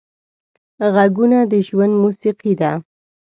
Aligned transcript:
غږونه 0.93 1.39
د 1.51 1.53
ژوند 1.67 1.93
موسیقي 2.03 2.53
ده 2.59 2.71